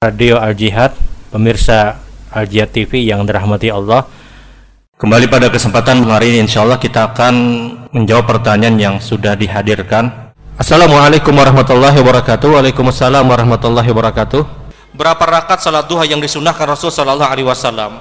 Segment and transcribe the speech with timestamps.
[0.00, 0.96] Radio Al Jihad,
[1.28, 2.00] pemirsa
[2.32, 4.08] Al Jihad TV yang dirahmati Allah.
[4.96, 7.34] Kembali pada kesempatan hari ini insya Allah kita akan
[7.92, 10.32] menjawab pertanyaan yang sudah dihadirkan.
[10.56, 12.48] Assalamualaikum warahmatullahi wabarakatuh.
[12.56, 14.42] Waalaikumsalam warahmatullahi wabarakatuh.
[14.96, 18.00] Berapa rakaat salat duha yang disunahkan Rasul Sallallahu Alaihi Wasallam?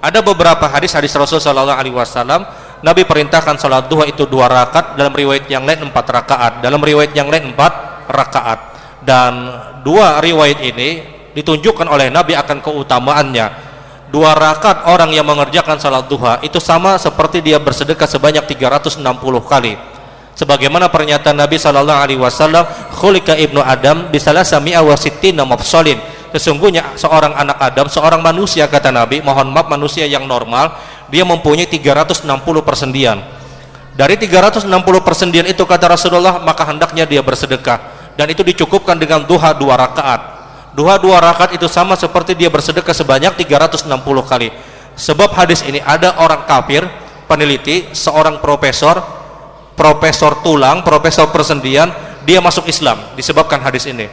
[0.00, 2.44] Ada beberapa hadis-hadis Rasul Sallallahu Alaihi Wasallam
[2.84, 7.16] Nabi perintahkan salat duha itu dua rakaat dalam riwayat yang lain empat rakaat dalam riwayat
[7.16, 7.72] yang lain empat
[8.12, 8.75] rakaat
[9.06, 9.54] dan
[9.86, 13.64] dua riwayat ini ditunjukkan oleh Nabi akan keutamaannya.
[14.10, 19.02] Dua rakaat orang yang mengerjakan salat duha itu sama seperti dia bersedekah sebanyak 360
[19.46, 19.74] kali.
[20.36, 25.98] Sebagaimana pernyataan Nabi sallallahu alaihi wasallam khulika ibnu adam bisalah sami'a wa sittina mafsalin.
[26.34, 30.76] Sesungguhnya seorang anak Adam seorang manusia kata Nabi mohon maaf manusia yang normal
[31.08, 32.28] dia mempunyai 360
[32.60, 33.24] persendian.
[33.96, 34.68] Dari 360
[35.00, 40.36] persendian itu kata Rasulullah maka hendaknya dia bersedekah dan itu dicukupkan dengan duha dua rakaat.
[40.76, 43.88] Dua-dua rakaat itu sama seperti dia bersedekah sebanyak 360
[44.28, 44.52] kali.
[44.92, 46.84] Sebab hadis ini ada orang kafir
[47.24, 49.00] peneliti seorang profesor
[49.72, 51.88] profesor tulang profesor persendian
[52.28, 53.00] dia masuk Islam.
[53.16, 54.04] Disebabkan hadis ini.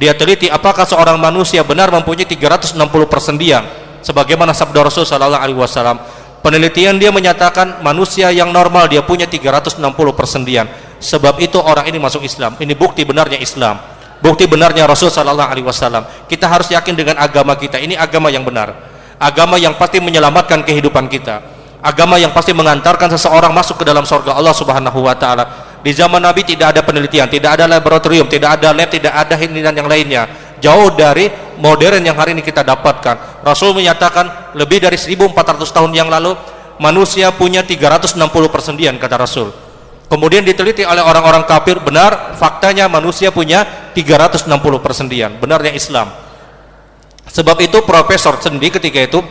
[0.00, 3.60] Dia teliti apakah seorang manusia benar mempunyai 360 persendian
[4.00, 6.00] sebagaimana sabda Rasul sallallahu alaihi wasallam.
[6.40, 9.76] Penelitian dia menyatakan manusia yang normal dia punya 360
[10.16, 10.64] persendian
[11.00, 12.54] sebab itu orang ini masuk Islam.
[12.60, 13.80] Ini bukti benarnya Islam.
[14.20, 16.04] Bukti benarnya Rasul Sallallahu Alaihi Wasallam.
[16.28, 17.80] Kita harus yakin dengan agama kita.
[17.80, 18.76] Ini agama yang benar.
[19.16, 21.40] Agama yang pasti menyelamatkan kehidupan kita.
[21.80, 25.44] Agama yang pasti mengantarkan seseorang masuk ke dalam surga Allah Subhanahu Wa Taala.
[25.80, 29.64] Di zaman Nabi tidak ada penelitian tidak ada laboratorium tidak ada lab tidak ada ini
[29.64, 30.28] yang lainnya.
[30.60, 33.40] Jauh dari modern yang hari ini kita dapatkan.
[33.40, 35.32] Rasul menyatakan lebih dari 1400
[35.64, 36.36] tahun yang lalu
[36.76, 38.20] manusia punya 360
[38.52, 39.69] persendian kata Rasul
[40.10, 43.62] kemudian diteliti oleh orang-orang kafir benar faktanya manusia punya
[43.94, 44.50] 360
[44.82, 45.38] persendian.
[45.38, 46.10] Benarnya Islam.
[47.30, 49.22] Sebab itu profesor sendi ketika itu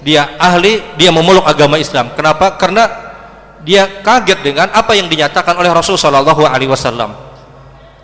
[0.00, 2.14] dia ahli dia memeluk agama Islam.
[2.14, 2.54] Kenapa?
[2.54, 2.86] karena
[3.66, 7.27] dia kaget dengan apa yang dinyatakan oleh Rasul Shallallahu Alaihi Wasallam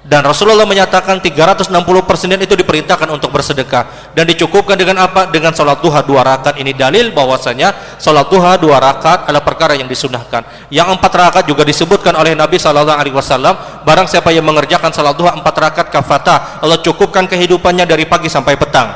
[0.04, 1.72] dan Rasulullah menyatakan 360
[2.04, 4.12] persen itu diperintahkan untuk bersedekah.
[4.12, 5.32] Dan dicukupkan dengan apa?
[5.32, 6.60] dengan sholat duha dua rakaat.
[6.60, 10.68] Ini dalil bahwasanya sholat duha dua rakaat adalah perkara yang disunahkan.
[10.68, 13.56] Yang empat rakaat juga disebutkan oleh Nabi Shallallahu Alaihi Wasallam
[13.88, 18.60] barang siapa yang mengerjakan sholat duha empat rakaat kafata Allah cukupkan kehidupannya dari pagi sampai
[18.60, 18.92] petang.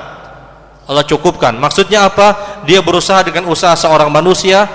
[0.85, 1.57] Allah cukupkan.
[1.57, 2.61] Maksudnya apa?
[2.69, 4.69] dia berusaha dengan usaha seorang manusia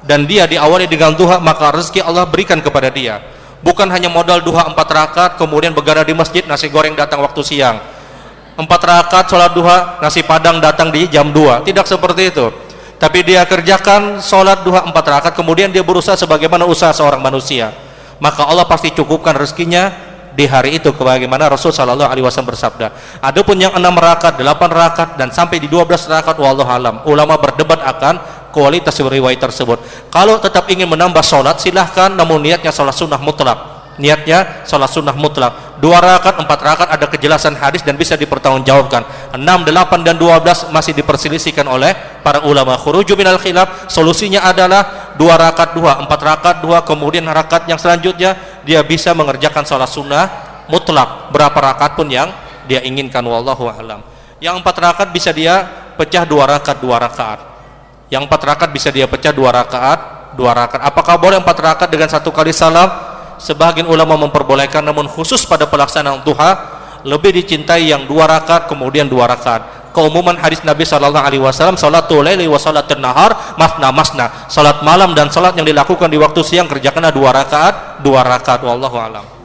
[0.00, 3.33] dan dia diawali dengan duha maka rezeki Allah berikan kepada dia
[3.64, 7.80] bukan hanya modal duha empat rakaat kemudian begadang di masjid nasi goreng datang waktu siang
[8.60, 12.52] empat rakaat sholat duha nasi padang datang di jam 2 tidak seperti itu
[13.00, 17.72] tapi dia kerjakan sholat duha empat rakaat kemudian dia berusaha sebagaimana usaha seorang manusia
[18.20, 22.90] maka Allah pasti cukupkan rezekinya di hari itu bagaimana Rasul Shallallahu Alaihi Wasallam bersabda.
[23.22, 27.06] Adapun yang enam rakaat, delapan rakaat dan sampai di dua belas rakaat, wallahu alam.
[27.06, 28.18] Ulama berdebat akan
[28.54, 29.82] kualitas riwayat tersebut.
[30.14, 33.74] Kalau tetap ingin menambah sholat silahkan namun niatnya sholat sunnah mutlak.
[33.98, 35.78] Niatnya sholat sunnah mutlak.
[35.82, 39.34] Dua rakaat empat rakaat ada kejelasan hadis dan bisa dipertanggungjawabkan.
[39.34, 42.78] Enam delapan dan dua belas masih diperselisihkan oleh para ulama.
[42.78, 48.38] Khuruju minal khilaf solusinya adalah dua rakaat dua empat rakaat dua kemudian rakaat yang selanjutnya
[48.62, 50.26] dia bisa mengerjakan sholat sunnah
[50.70, 51.30] mutlak.
[51.30, 52.34] Berapa rakaat pun yang
[52.66, 54.02] dia inginkan wallahu alam.
[54.42, 55.62] Yang empat rakaat bisa dia
[55.94, 57.53] pecah dua rakaat dua rakaat
[58.14, 60.82] yang empat rakaat bisa dia pecah dua rakaat dua rakaat.
[60.86, 62.86] Apakah boleh empat rakaat dengan satu kali salam?
[63.42, 66.50] Sebagian ulama memperbolehkan namun khusus pada pelaksanaan duha
[67.02, 69.90] lebih dicintai yang dua rakaat kemudian dua rakaat.
[69.94, 74.26] Keumuman hadis Nabi Shallallahu Alaihi Wasallam salatul laili wa salatul nahar masna masna.
[74.50, 78.62] Salat malam dan salat yang dilakukan di waktu siang kerjakanlah dua rakaat dua rakaat.
[78.62, 79.43] Wallahu alam